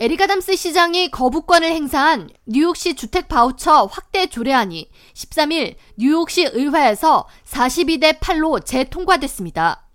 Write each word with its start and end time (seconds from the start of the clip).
에릭 0.00 0.20
아담스 0.20 0.54
시장이 0.54 1.10
거부권을 1.10 1.72
행사한 1.72 2.30
뉴욕시 2.46 2.94
주택 2.94 3.26
바우처 3.26 3.86
확대 3.90 4.28
조례안이 4.28 4.88
13일 5.14 5.74
뉴욕시 5.96 6.44
의회에서 6.52 7.26
42대 7.44 8.20
8로 8.20 8.64
재통과됐습니다. 8.64 9.88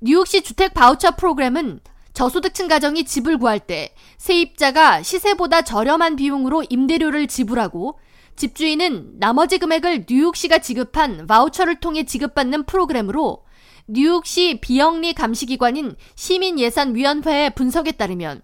뉴욕시 0.00 0.42
주택 0.42 0.72
바우처 0.72 1.16
프로그램은 1.16 1.80
저소득층 2.12 2.68
가정이 2.68 3.02
집을 3.02 3.38
구할 3.38 3.58
때 3.58 3.92
세입자가 4.18 5.02
시세보다 5.02 5.62
저렴한 5.62 6.14
비용으로 6.14 6.62
임대료를 6.70 7.26
지불하고 7.26 7.98
집주인은 8.36 9.18
나머지 9.18 9.58
금액을 9.58 10.06
뉴욕시가 10.08 10.58
지급한 10.58 11.26
바우처를 11.26 11.80
통해 11.80 12.04
지급받는 12.04 12.66
프로그램으로 12.66 13.42
뉴욕시 13.88 14.60
비영리 14.60 15.12
감시기관인 15.12 15.96
시민예산위원회의 16.14 17.50
분석에 17.56 17.90
따르면 17.90 18.40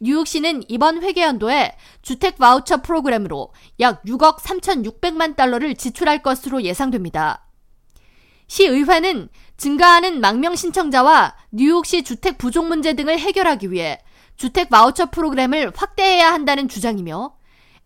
뉴욕시는 0.00 0.64
이번 0.68 1.02
회계연도에 1.02 1.76
주택 2.02 2.36
바우처 2.38 2.82
프로그램으로 2.82 3.52
약 3.80 4.02
6억 4.04 4.38
3,600만 4.38 5.36
달러를 5.36 5.74
지출할 5.74 6.22
것으로 6.22 6.62
예상됩니다. 6.62 7.46
시의회는 8.46 9.28
증가하는 9.56 10.20
망명 10.20 10.56
신청자와 10.56 11.34
뉴욕시 11.50 12.02
주택 12.02 12.38
부족 12.38 12.66
문제 12.66 12.94
등을 12.94 13.18
해결하기 13.18 13.70
위해 13.70 14.00
주택 14.36 14.68
바우처 14.68 15.10
프로그램을 15.10 15.72
확대해야 15.74 16.32
한다는 16.32 16.68
주장이며 16.68 17.36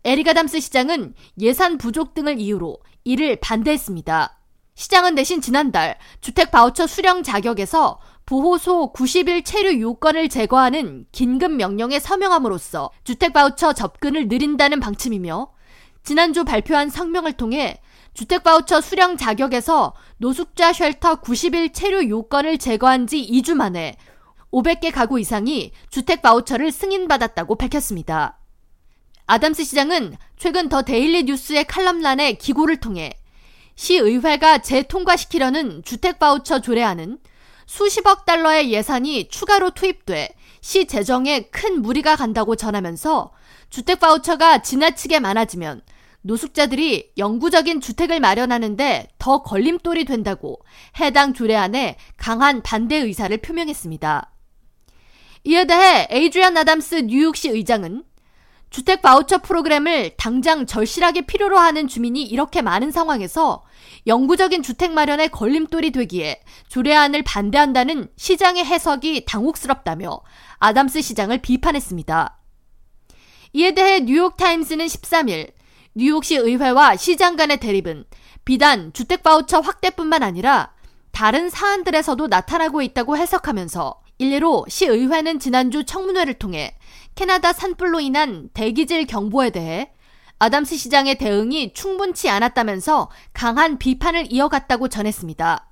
에릭 0.04 0.25
아담스 0.25 0.60
시장은 0.60 1.14
예산 1.40 1.76
부족 1.78 2.14
등을 2.14 2.40
이유로 2.40 2.78
이를 3.04 3.36
반대했습니다. 3.36 4.38
시장은 4.74 5.14
대신 5.16 5.40
지난달 5.40 5.98
주택 6.20 6.50
바우처 6.50 6.86
수령 6.86 7.22
자격에서 7.22 8.00
보호소 8.28 8.92
90일 8.92 9.42
체류 9.42 9.80
요건을 9.80 10.28
제거하는 10.28 11.06
긴급 11.12 11.50
명령에 11.52 11.98
서명함으로써 11.98 12.90
주택 13.02 13.32
바우처 13.32 13.72
접근을 13.72 14.28
늘린다는 14.28 14.80
방침이며 14.80 15.50
지난주 16.04 16.44
발표한 16.44 16.90
성명을 16.90 17.32
통해 17.32 17.80
주택 18.12 18.42
바우처 18.42 18.82
수령 18.82 19.16
자격에서 19.16 19.94
노숙자 20.18 20.74
shelter 20.74 21.22
90일 21.22 21.72
체류 21.72 22.10
요건을 22.10 22.58
제거한 22.58 23.06
지 23.06 23.26
2주 23.26 23.54
만에 23.54 23.96
500개 24.52 24.92
가구 24.92 25.18
이상이 25.18 25.72
주택 25.88 26.20
바우처를 26.20 26.70
승인받았다고 26.70 27.54
밝혔습니다. 27.54 28.40
아담스 29.24 29.64
시장은 29.64 30.18
최근 30.36 30.68
더 30.68 30.82
데일리 30.82 31.22
뉴스의 31.22 31.64
칼럼란에 31.64 32.34
기고를 32.34 32.76
통해 32.76 33.14
시의회가 33.76 34.58
재통과시키려는 34.58 35.82
주택 35.82 36.18
바우처 36.18 36.60
조례안은 36.60 37.20
수십억 37.68 38.24
달러의 38.24 38.72
예산이 38.72 39.28
추가로 39.28 39.70
투입돼 39.70 40.30
시 40.62 40.86
재정에 40.86 41.42
큰 41.50 41.82
무리가 41.82 42.16
간다고 42.16 42.56
전하면서 42.56 43.30
주택 43.68 44.00
바우처가 44.00 44.62
지나치게 44.62 45.20
많아지면 45.20 45.82
노숙자들이 46.22 47.12
영구적인 47.18 47.82
주택을 47.82 48.20
마련하는데 48.20 49.08
더 49.18 49.42
걸림돌이 49.42 50.06
된다고 50.06 50.58
해당 50.98 51.34
조례안에 51.34 51.96
강한 52.16 52.62
반대 52.62 52.96
의사를 52.96 53.36
표명했습니다. 53.36 54.32
이에 55.44 55.64
대해 55.66 56.08
에이드리안 56.10 56.56
아담스 56.56 56.94
뉴욕시 57.06 57.50
의장은 57.50 58.02
주택 58.70 59.00
바우처 59.00 59.38
프로그램을 59.38 60.16
당장 60.16 60.66
절실하게 60.66 61.22
필요로 61.22 61.58
하는 61.58 61.88
주민이 61.88 62.22
이렇게 62.22 62.60
많은 62.60 62.90
상황에서 62.90 63.64
영구적인 64.06 64.62
주택 64.62 64.92
마련의 64.92 65.30
걸림돌이 65.30 65.90
되기에 65.92 66.42
조례안을 66.68 67.22
반대한다는 67.22 68.08
시장의 68.16 68.64
해석이 68.64 69.24
당혹스럽다며 69.24 70.20
아담스 70.58 71.00
시장을 71.00 71.38
비판했습니다. 71.38 72.38
이에 73.54 73.72
대해 73.72 74.00
뉴욕타임스는 74.00 74.86
13일 74.86 75.52
뉴욕시 75.94 76.36
의회와 76.36 76.96
시장 76.96 77.36
간의 77.36 77.58
대립은 77.60 78.04
비단 78.44 78.92
주택 78.92 79.22
바우처 79.22 79.60
확대뿐만 79.60 80.22
아니라 80.22 80.72
다른 81.10 81.50
사안들에서도 81.50 82.26
나타나고 82.28 82.82
있다고 82.82 83.16
해석하면서 83.16 84.00
일례로 84.18 84.66
시의회는 84.68 85.38
지난주 85.38 85.84
청문회를 85.84 86.34
통해 86.34 86.76
캐나다 87.14 87.52
산불로 87.52 88.00
인한 88.00 88.48
대기질 88.52 89.06
경보에 89.06 89.50
대해 89.50 89.92
아담스 90.40 90.76
시장의 90.76 91.16
대응이 91.16 91.72
충분치 91.72 92.28
않았다면서 92.28 93.10
강한 93.32 93.78
비판을 93.78 94.32
이어갔다고 94.32 94.88
전했습니다. 94.88 95.67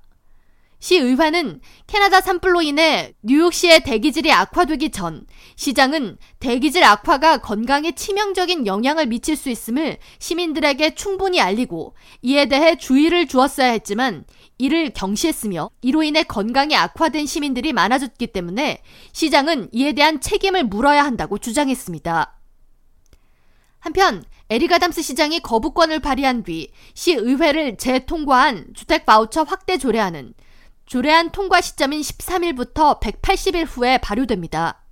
시 0.79 0.97
의회는 0.97 1.59
캐나다 1.87 2.21
산불로 2.21 2.61
인해 2.61 3.13
뉴욕시의 3.23 3.81
대기질이 3.83 4.31
악화되기 4.31 4.91
전 4.91 5.25
시장은 5.55 6.17
대기질 6.39 6.83
악화가 6.83 7.39
건강에 7.39 7.93
치명적인 7.93 8.67
영향을 8.67 9.07
미칠 9.07 9.35
수 9.35 9.49
있음을 9.49 9.97
시민들에게 10.19 10.93
충분히 10.93 11.41
알리고 11.41 11.95
이에 12.21 12.45
대해 12.45 12.77
주의를 12.77 13.27
주었어야 13.27 13.71
했지만 13.71 14.25
이를 14.59 14.91
경시했으며 14.91 15.71
이로 15.81 16.03
인해 16.03 16.23
건강이 16.23 16.75
악화된 16.75 17.25
시민들이 17.25 17.73
많아졌기 17.73 18.27
때문에 18.27 18.83
시장은 19.13 19.69
이에 19.71 19.93
대한 19.93 20.21
책임을 20.21 20.65
물어야 20.65 21.03
한다고 21.03 21.39
주장했습니다. 21.39 22.39
한편 23.79 24.23
에릭 24.49 24.68
아담스 24.68 25.01
시장이 25.01 25.39
거부권을 25.41 25.99
발휘한 25.99 26.43
뒤 26.43 26.71
시의회를 26.93 27.77
재통과한 27.77 28.67
주택 28.73 29.05
바우처 29.05 29.43
확대 29.43 29.77
조례안은 29.77 30.33
조례안 30.87 31.31
통과 31.31 31.59
시점인 31.59 31.99
13일부터 32.01 32.99
180일 33.01 33.65
후에 33.67 33.97
발효됩니다. 33.99 34.85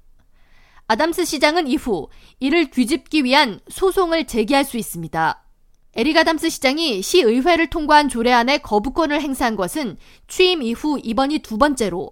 아담스 0.88 1.26
시장은 1.26 1.68
이후 1.68 2.10
이를 2.40 2.70
뒤집기 2.70 3.24
위한 3.24 3.62
소송을 3.70 4.28
제기할 4.28 4.66
수 4.66 4.78
있습니다. 4.78 5.42
에릭 5.96 6.15
아담스 6.15 6.50
시장이 6.50 7.02
시의회를 7.02 7.70
통과한 7.70 8.10
조례안에 8.10 8.58
거부권을 8.58 9.22
행사한 9.22 9.56
것은 9.56 9.98
취임 10.28 10.62
이후 10.62 11.00
이번이 11.02 11.40
두 11.40 11.58
번째로 11.58 12.12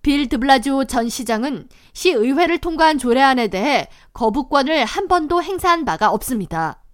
빌 0.00 0.28
드블라지오 0.28 0.84
전 0.84 1.08
시장은 1.08 1.68
시의회를 1.92 2.58
통과한 2.58 2.98
조례안에 2.98 3.48
대해 3.48 3.88
거부권을 4.12 4.84
한 4.84 5.08
번도 5.08 5.42
행사한 5.42 5.84
바가 5.84 6.10
없습니다. 6.10 6.84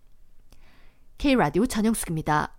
K라디오 1.18 1.66
전영숙입니다. 1.66 2.56